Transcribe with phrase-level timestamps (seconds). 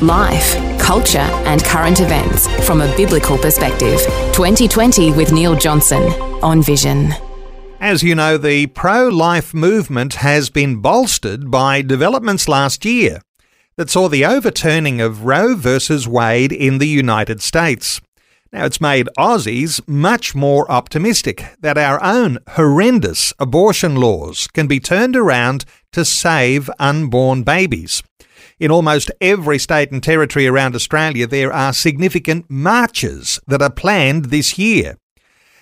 [0.00, 4.00] Life, culture, and current events from a biblical perspective.
[4.32, 6.02] 2020 with Neil Johnson
[6.42, 7.12] on Vision.
[7.80, 13.20] As you know, the pro life movement has been bolstered by developments last year
[13.76, 18.00] that saw the overturning of Roe versus Wade in the United States.
[18.52, 24.80] Now, it's made Aussies much more optimistic that our own horrendous abortion laws can be
[24.80, 28.02] turned around to save unborn babies.
[28.60, 34.26] In almost every state and territory around Australia, there are significant marches that are planned
[34.26, 34.96] this year.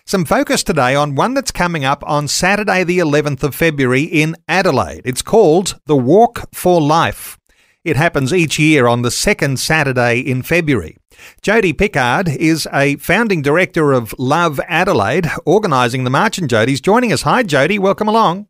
[0.07, 4.35] Some focus today on one that's coming up on Saturday, the 11th of February in
[4.49, 5.03] Adelaide.
[5.05, 7.37] It's called the Walk for Life.
[7.85, 10.97] It happens each year on the second Saturday in February.
[11.43, 17.13] Jody Pickard is a founding director of Love Adelaide, organising the march, and Jody's joining
[17.13, 17.23] us.
[17.23, 17.79] Hi, Jody.
[17.79, 18.47] Welcome along.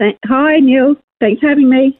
[0.00, 0.96] Hi, Neil.
[1.20, 1.98] Thanks for having me.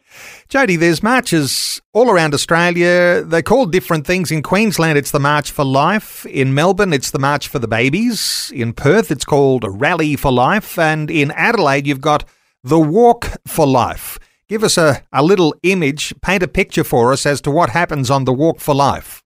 [0.49, 3.23] Jody, there's marches all around Australia.
[3.23, 4.31] They're called different things.
[4.31, 6.25] In Queensland, it's the March for Life.
[6.25, 8.51] In Melbourne, it's the March for the Babies.
[8.55, 10.79] In Perth, it's called Rally for Life.
[10.79, 12.25] And in Adelaide, you've got
[12.65, 14.19] the Walk for Life.
[14.49, 18.11] Give us a, a little image, paint a picture for us as to what happens
[18.11, 19.23] on the Walk for Life.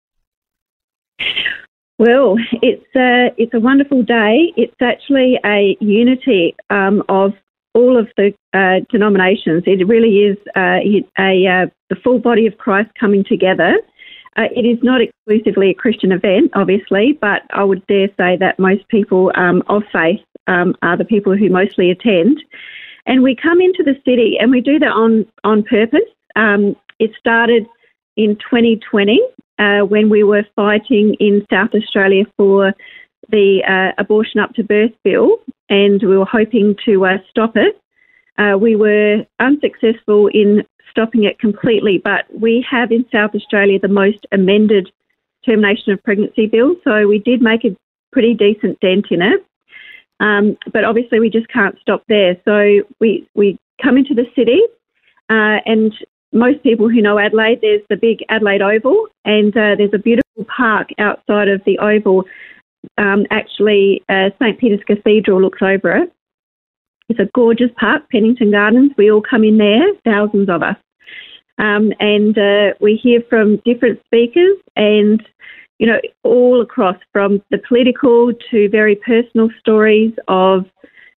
[2.00, 4.54] Well, it's a, it's a wonderful day.
[4.58, 7.34] It's actually a unity um, of
[7.74, 9.64] all of the uh, denominations.
[9.66, 10.80] It really is uh,
[11.20, 13.78] a, uh, the full body of Christ coming together.
[14.38, 18.60] Uh, it is not exclusively a Christian event, obviously, but I would dare say that
[18.60, 22.42] most people um, of faith um, are the people who mostly attend.
[23.06, 26.00] And we come into the city and we do that on, on purpose.
[26.36, 27.66] Um, it started
[28.16, 29.20] in 2020
[29.60, 32.74] uh, when we were fighting in South Australia for
[33.30, 35.38] the uh, abortion up to birth bill,
[35.70, 37.80] and we were hoping to uh, stop it.
[38.38, 43.88] Uh, we were unsuccessful in stopping it completely, but we have in South Australia the
[43.88, 44.92] most amended
[45.46, 47.76] termination of pregnancy bill, so we did make a
[48.12, 49.46] pretty decent dent in it.
[50.20, 52.38] Um, but obviously, we just can't stop there.
[52.46, 54.62] So we we come into the city,
[55.30, 55.94] uh, and
[56.32, 60.46] most people who know Adelaide, there's the big Adelaide Oval, and uh, there's a beautiful
[60.46, 62.26] park outside of the Oval
[62.98, 66.12] um, actually uh, St Peter's Cathedral looks over it.
[67.10, 68.92] It's a gorgeous park, Pennington Gardens.
[68.98, 70.78] We all come in there, thousands of us,
[71.58, 75.22] um, and uh, we hear from different speakers and
[75.78, 80.66] you know all across from the political to very personal stories of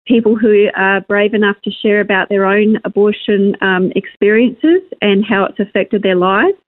[0.06, 5.44] people who are brave enough to share about their own abortion um, experiences and how
[5.44, 6.58] it's affected their lives.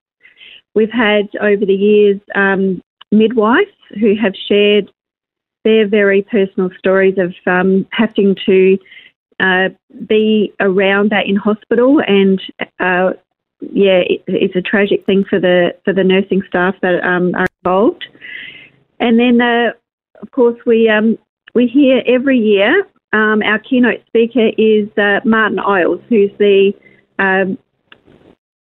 [0.74, 2.80] We've had over the years um,
[3.12, 4.90] midwives who have shared
[5.64, 8.78] their very personal stories of um, having to
[9.40, 9.68] uh,
[10.06, 12.40] be around that in hospital, and
[12.78, 13.10] uh,
[13.60, 17.46] yeah, it, it's a tragic thing for the for the nursing staff that um, are
[17.64, 18.06] involved.
[19.00, 19.72] And then, uh,
[20.22, 21.18] of course, we um,
[21.54, 22.86] we hear every year.
[23.12, 26.72] Um, our keynote speaker is uh, Martyn Iles, who's the
[27.18, 27.58] um,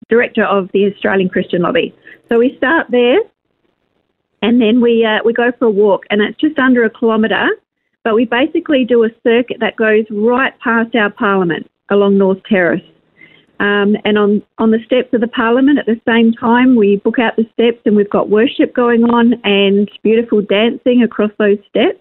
[0.08, 1.94] director of the Australian Christian Lobby.
[2.28, 3.18] So we start there
[4.42, 7.48] and then we uh, we go for a walk, and it's just under a kilometre.
[8.04, 12.80] But we basically do a circuit that goes right past our parliament along North Terrace.
[13.60, 17.18] Um, and on, on the steps of the Parliament at the same time, we book
[17.18, 22.00] out the steps and we've got worship going on and beautiful dancing across those steps.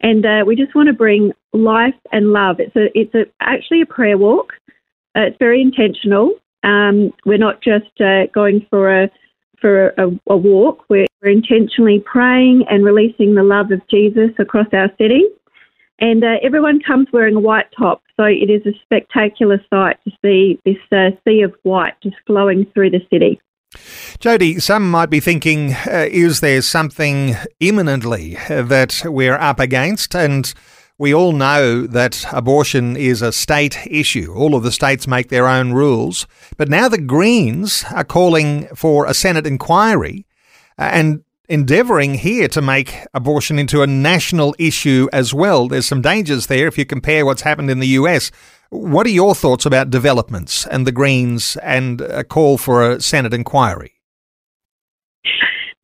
[0.00, 2.58] And uh, we just want to bring life and love.
[2.58, 4.52] It's a, it's a, actually a prayer walk.
[5.16, 6.32] Uh, it's very intentional.
[6.64, 9.10] Um, we're not just uh, going for a
[9.64, 10.84] for a, a walk.
[10.90, 15.22] We're, we're, intentionally praying and releasing the love of Jesus across our city.
[16.00, 20.10] And uh, everyone comes wearing a white top, so it is a spectacular sight to
[20.20, 23.40] see this uh, sea of white just flowing through the city.
[24.18, 30.14] Jody, some might be thinking, uh, is there something imminently that we're up against?
[30.14, 30.52] And
[30.98, 34.32] we all know that abortion is a state issue.
[34.32, 36.26] All of the states make their own rules.
[36.56, 40.24] But now the Greens are calling for a Senate inquiry
[40.78, 45.66] uh, and endeavouring here to make abortion into a national issue as well.
[45.66, 48.30] There's some dangers there if you compare what's happened in the US.
[48.70, 53.34] What are your thoughts about developments and the Greens and a call for a Senate
[53.34, 53.92] inquiry?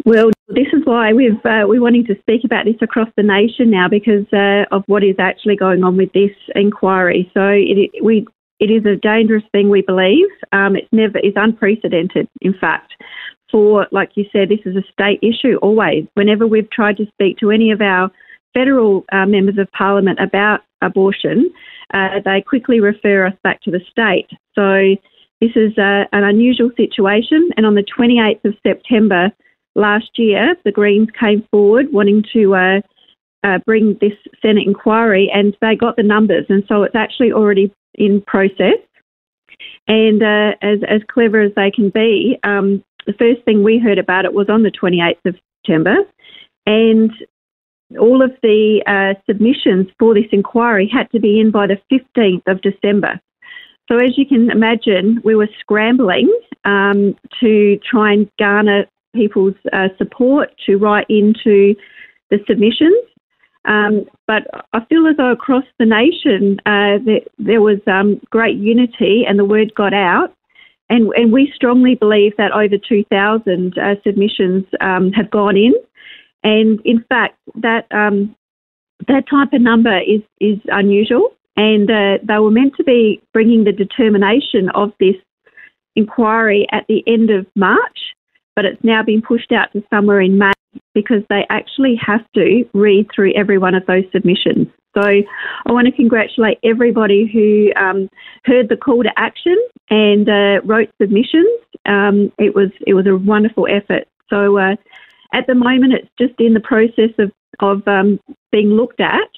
[0.04, 3.70] Well, this is why we've uh, we're wanting to speak about this across the nation
[3.70, 7.30] now because uh, of what is actually going on with this inquiry.
[7.32, 8.26] So it, we
[8.58, 10.26] it is a dangerous thing we believe.
[10.50, 12.28] Um, it's never is unprecedented.
[12.40, 12.92] In fact,
[13.52, 16.06] for like you said, this is a state issue always.
[16.14, 18.10] Whenever we've tried to speak to any of our
[18.52, 21.52] federal uh, members of parliament about abortion,
[21.94, 24.26] uh, they quickly refer us back to the state.
[24.56, 24.96] So
[25.40, 27.50] this is uh, an unusual situation.
[27.56, 29.30] And on the 28th of September
[29.74, 32.80] last year, the Greens came forward wanting to uh,
[33.44, 34.12] uh, bring this
[34.42, 38.78] Senate inquiry, and they got the numbers, and so it's actually already in process.
[39.88, 43.98] And uh, as as clever as they can be, um, the first thing we heard
[43.98, 45.96] about it was on the 28th of September,
[46.66, 47.10] and
[47.98, 52.42] all of the uh, submissions for this inquiry had to be in by the 15th
[52.46, 53.20] of December.
[53.90, 56.32] So, as you can imagine, we were scrambling
[56.64, 61.74] um, to try and garner people's uh, support to write into
[62.30, 63.04] the submissions.
[63.66, 64.42] Um, but
[64.72, 69.38] I feel as though across the nation uh, there, there, was um, great unity and
[69.38, 70.34] the word got out.
[70.88, 75.74] And, and we strongly believe that over 2,000 uh, submissions um, have gone in.
[76.42, 78.34] And in fact, that, um,
[79.06, 81.30] that type of number is, is unusual.
[81.56, 85.16] And uh, they were meant to be bringing the determination of this
[85.96, 87.98] inquiry at the end of March
[88.56, 90.52] but it's now been pushed out to somewhere in May
[90.94, 94.68] because they actually have to read through every one of those submissions.
[94.96, 98.08] So I want to congratulate everybody who um,
[98.44, 99.56] heard the call to action
[99.88, 101.60] and uh, wrote submissions.
[101.86, 104.08] Um, it was it was a wonderful effort.
[104.28, 104.74] So uh,
[105.32, 107.30] at the moment, it's just in the process of
[107.60, 108.18] of um,
[108.50, 109.30] being looked at.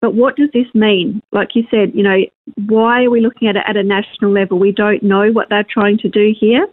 [0.00, 1.22] But what does this mean?
[1.32, 2.18] Like you said, you know,
[2.66, 4.58] why are we looking at it at a national level?
[4.58, 6.66] We don't know what they're trying to do here.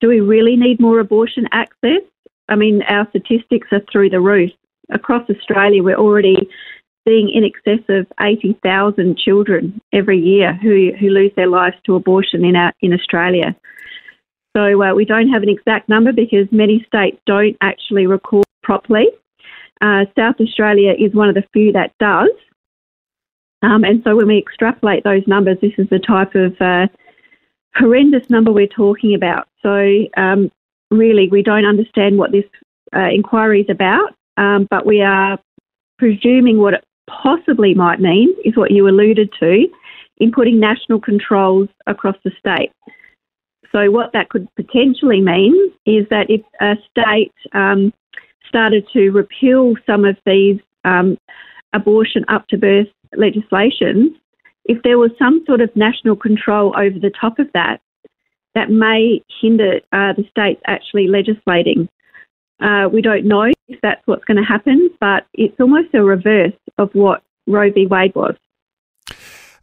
[0.00, 2.02] Do we really need more abortion access?
[2.48, 4.50] I mean, our statistics are through the roof.
[4.90, 6.48] Across Australia, we're already
[7.06, 12.44] seeing in excess of 80,000 children every year who, who lose their lives to abortion
[12.44, 13.56] in, our, in Australia.
[14.56, 19.06] So uh, we don't have an exact number because many states don't actually record properly.
[19.80, 22.30] Uh, South Australia is one of the few that does.
[23.62, 26.86] Um, and so when we extrapolate those numbers, this is the type of uh,
[27.74, 29.48] horrendous number we're talking about.
[29.62, 30.50] So, um,
[30.90, 32.44] really, we don't understand what this
[32.94, 35.38] uh, inquiry is about, um, but we are
[35.98, 39.66] presuming what it possibly might mean is what you alluded to
[40.18, 42.72] in putting national controls across the state.
[43.72, 45.54] So, what that could potentially mean
[45.86, 47.92] is that if a state um,
[48.48, 51.16] started to repeal some of these um,
[51.72, 54.16] abortion up to birth legislation,
[54.70, 57.80] if there was some sort of national control over the top of that,
[58.54, 61.88] that may hinder uh, the states actually legislating.
[62.60, 66.52] Uh, we don't know if that's what's going to happen, but it's almost a reverse
[66.78, 67.88] of what Roe v.
[67.88, 68.36] Wade was.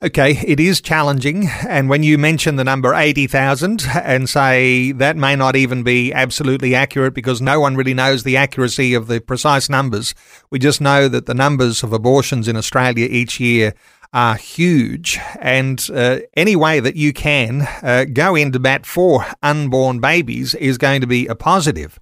[0.04, 1.48] Okay, it is challenging.
[1.68, 6.75] And when you mention the number 80,000 and say that may not even be absolutely
[6.75, 10.13] accurate because no one really knows the accuracy of the precise numbers,
[10.51, 13.74] we just know that the numbers of abortions in Australia each year
[14.13, 20.00] are huge, and uh, any way that you can uh, go into bat for unborn
[20.00, 22.00] babies is going to be a positive.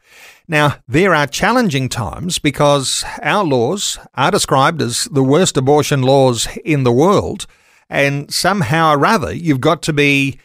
[0.48, 6.47] Now, there are challenging times because our laws are described as the worst abortion laws
[6.64, 7.47] in the world,
[7.90, 10.40] and somehow or other, you've got to be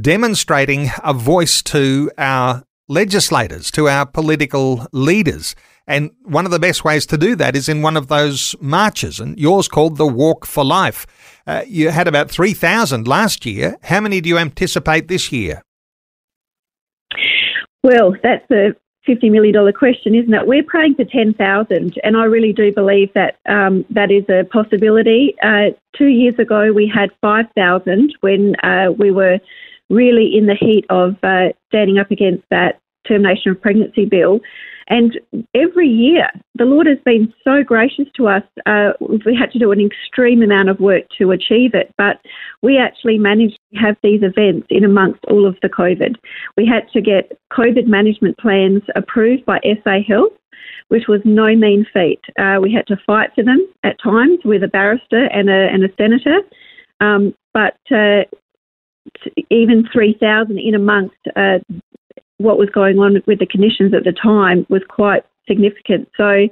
[0.00, 5.54] demonstrating a voice to our legislators, to our political leaders.
[5.86, 9.20] And one of the best ways to do that is in one of those marches,
[9.20, 11.06] and yours called the Walk for Life.
[11.46, 13.76] Uh, you had about 3,000 last year.
[13.82, 15.62] How many do you anticipate this year?
[17.84, 18.74] Well, that's a
[19.08, 20.46] $50 million question, isn't it?
[20.46, 25.36] We're praying for 10,000, and I really do believe that um, that is a possibility.
[25.42, 29.38] Uh, two years ago, we had 5,000 when uh, we were
[29.88, 34.40] really in the heat of uh, standing up against that termination of pregnancy bill.
[34.88, 35.18] And
[35.54, 38.44] every year, the Lord has been so gracious to us.
[38.66, 42.20] Uh, we had to do an extreme amount of work to achieve it, but
[42.62, 46.14] we actually managed to have these events in amongst all of the COVID.
[46.56, 50.32] We had to get COVID management plans approved by SA Health,
[50.88, 52.20] which was no mean feat.
[52.38, 55.82] Uh, we had to fight for them at times with a barrister and a, and
[55.82, 56.38] a senator,
[57.00, 58.22] um, but uh,
[59.50, 61.58] even 3,000 in amongst uh,
[62.38, 66.08] what was going on with the conditions at the time was quite significant.
[66.16, 66.48] So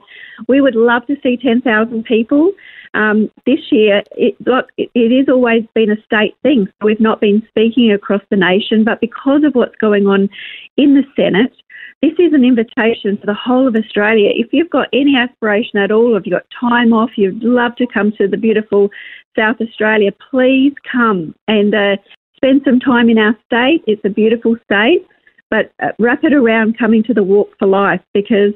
[0.49, 2.53] we would love to see 10,000 people.
[2.95, 6.69] Um, this year, it, look, it has always been a state thing.
[6.83, 10.29] We've not been speaking across the nation, but because of what's going on
[10.77, 11.53] in the Senate,
[12.03, 14.31] this is an invitation for the whole of Australia.
[14.33, 17.87] If you've got any aspiration at all, if you've got time off, you'd love to
[17.87, 18.91] come to the beautiful
[19.37, 21.97] South Australia, please come and uh,
[22.37, 23.83] spend some time in our state.
[23.87, 25.07] It's a beautiful state,
[25.51, 28.53] but wrap it around coming to the Walk for Life because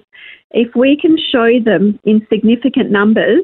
[0.50, 3.42] if we can show them in significant numbers,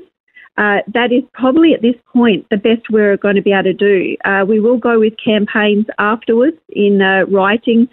[0.56, 3.72] uh, that is probably at this point the best we're going to be able to
[3.72, 4.16] do.
[4.24, 7.88] Uh, we will go with campaigns afterwards in uh, writing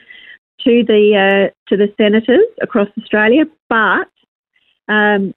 [0.64, 4.08] to the uh, to the senators across Australia, but
[4.88, 5.34] um,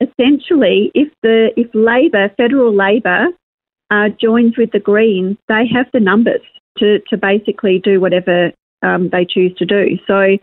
[0.00, 3.26] essentially, if the if Labor, federal Labor,
[3.90, 6.42] uh, joins with the Greens, they have the numbers
[6.78, 8.52] to to basically do whatever
[8.84, 9.98] um, they choose to do.
[10.06, 10.38] So.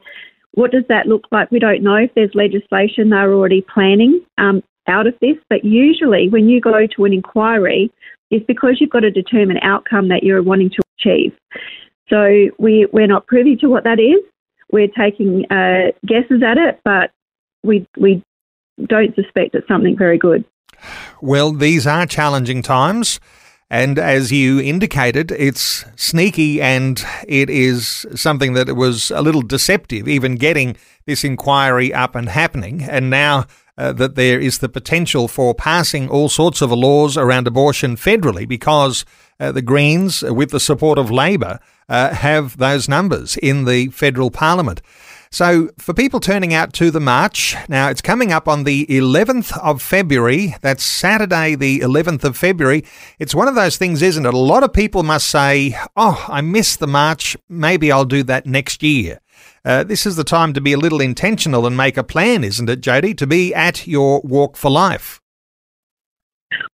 [0.53, 1.49] What does that look like?
[1.49, 6.27] We don't know if there's legislation they're already planning um, out of this, but usually
[6.27, 7.89] when you go to an inquiry,
[8.31, 11.33] it's because you've got a determined outcome that you're wanting to achieve.
[12.09, 14.19] So we, we're not privy to what that is.
[14.71, 17.11] We're taking uh, guesses at it, but
[17.63, 18.21] we, we
[18.85, 20.43] don't suspect it's something very good.
[21.21, 23.19] Well, these are challenging times.
[23.71, 30.09] And as you indicated, it's sneaky and it is something that was a little deceptive,
[30.09, 30.75] even getting
[31.05, 32.83] this inquiry up and happening.
[32.83, 33.45] And now
[33.77, 38.45] uh, that there is the potential for passing all sorts of laws around abortion federally
[38.45, 39.05] because
[39.39, 44.31] uh, the Greens, with the support of Labor, uh, have those numbers in the federal
[44.31, 44.81] parliament.
[45.33, 49.57] So, for people turning out to the march, now it's coming up on the 11th
[49.59, 50.57] of February.
[50.59, 52.83] That's Saturday, the 11th of February.
[53.17, 54.33] It's one of those things, isn't it?
[54.33, 57.37] A lot of people must say, Oh, I missed the march.
[57.47, 59.21] Maybe I'll do that next year.
[59.63, 62.69] Uh, this is the time to be a little intentional and make a plan, isn't
[62.69, 65.20] it, Jody, to be at your walk for life?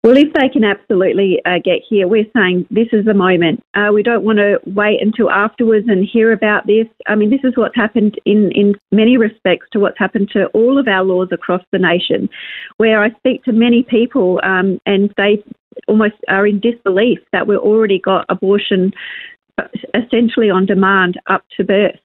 [0.03, 3.63] Well, if they can absolutely uh, get here, we're saying this is the moment.
[3.73, 6.87] Uh, we don't want to wait until afterwards and hear about this.
[7.07, 10.79] I mean, this is what's happened in, in many respects to what's happened to all
[10.79, 12.29] of our laws across the nation,
[12.77, 15.43] where I speak to many people um, and they
[15.87, 18.93] almost are in disbelief that we've already got abortion
[19.57, 21.99] uh, essentially on demand up to birth.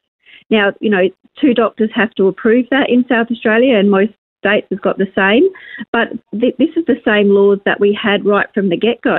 [0.51, 1.09] Now, you know,
[1.41, 4.13] two doctors have to approve that in South Australia, and most
[4.43, 5.49] states has got the same.
[5.93, 6.09] But
[6.39, 9.19] th- this is the same laws that we had right from the get go,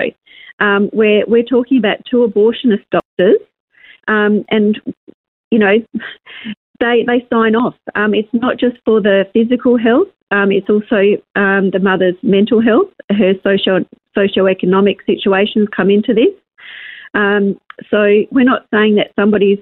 [0.59, 3.39] um, where we're talking about two abortionist doctors,
[4.07, 4.79] um, and
[5.49, 5.77] you know,
[6.79, 7.75] they they sign off.
[7.95, 10.07] Um, it's not just for the physical health.
[10.31, 13.85] Um, it's also um, the mother's mental health, her socio
[14.17, 16.33] socioeconomic situations come into this.
[17.13, 19.59] Um, so we're not saying that somebody's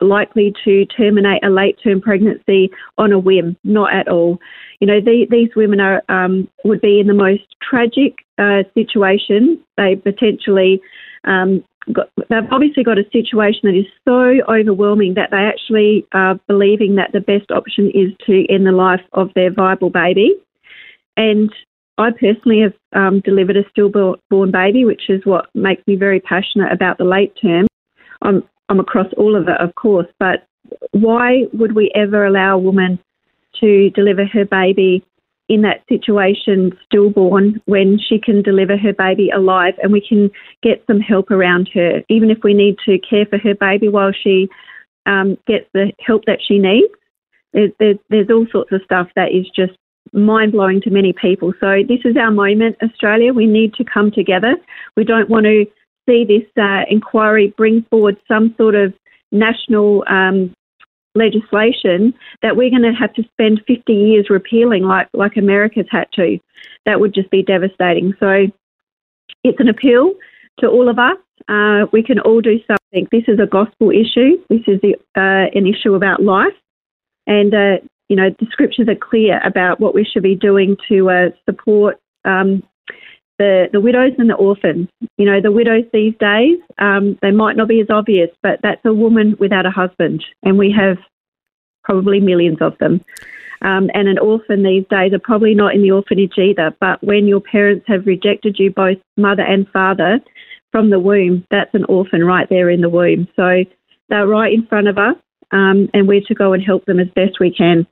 [0.00, 4.38] likely to terminate a late term pregnancy on a whim, not at all.
[4.80, 9.62] You know, the, these women are um, would be in the most tragic uh, situation.
[9.76, 10.80] They potentially
[11.24, 16.38] um, got, they've obviously got a situation that is so overwhelming that they actually are
[16.46, 20.34] believing that the best option is to end the life of their viable baby.
[21.16, 21.50] And
[21.98, 26.72] I personally have um, delivered a stillborn baby, which is what makes me very passionate
[26.72, 27.66] about the late term.
[28.22, 30.46] I'm I'm across all of it, of course, but
[30.92, 32.98] why would we ever allow a woman
[33.60, 35.04] to deliver her baby
[35.48, 40.30] in that situation stillborn when she can deliver her baby alive and we can
[40.62, 44.12] get some help around her, even if we need to care for her baby while
[44.12, 44.48] she
[45.06, 46.92] um, gets the help that she needs.
[47.54, 49.72] There's, there's, there's all sorts of stuff that is just
[50.12, 51.54] mind blowing to many people.
[51.60, 53.32] So, this is our moment, Australia.
[53.32, 54.54] We need to come together.
[54.96, 55.64] We don't want to
[56.08, 58.94] see this uh, inquiry bring forward some sort of
[59.30, 60.54] national um,
[61.14, 66.10] legislation that we're going to have to spend 50 years repealing, like like America's had
[66.14, 66.38] to.
[66.86, 68.14] That would just be devastating.
[68.18, 68.46] So
[69.44, 70.14] it's an appeal
[70.60, 71.18] to all of us.
[71.48, 73.08] Uh, we can all do something.
[73.10, 74.38] This is a gospel issue.
[74.48, 76.56] This is the, uh, an issue about life,
[77.26, 77.76] and uh,
[78.08, 81.98] you know the scriptures are clear about what we should be doing to uh, support
[82.24, 82.62] um,
[83.38, 84.88] the, the widows and the orphans.
[85.16, 88.84] You know, the widows these days, um, they might not be as obvious, but that's
[88.84, 90.98] a woman without a husband, and we have
[91.84, 93.04] probably millions of them.
[93.62, 97.26] Um, and an orphan these days are probably not in the orphanage either, but when
[97.26, 100.20] your parents have rejected you, both mother and father,
[100.70, 103.26] from the womb, that's an orphan right there in the womb.
[103.34, 103.64] So
[104.08, 105.16] they're right in front of us,
[105.50, 107.86] um, and we're to go and help them as best we can.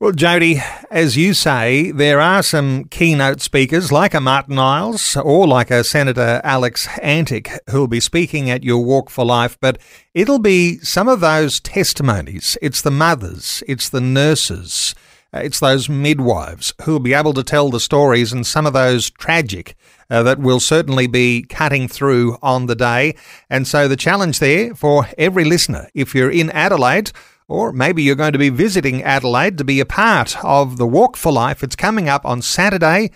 [0.00, 5.46] Well, Jody, as you say, there are some keynote speakers like a Martyn Iles or
[5.46, 9.76] like a Senator Alex Antic who'll be speaking at your Walk for Life, but
[10.14, 12.56] it'll be some of those testimonies.
[12.62, 14.94] It's the mothers, it's the nurses,
[15.34, 19.10] uh, it's those midwives who'll be able to tell the stories and some of those
[19.10, 19.76] tragic
[20.08, 23.14] uh, that will certainly be cutting through on the day.
[23.50, 27.12] And so the challenge there for every listener, if you're in Adelaide,
[27.50, 31.16] Or maybe you're going to be visiting Adelaide to be a part of the Walk
[31.16, 31.64] for Life.
[31.64, 33.10] It's coming up on Saturday,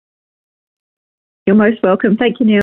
[1.47, 2.17] You're most welcome.
[2.17, 2.63] Thank you, Neil.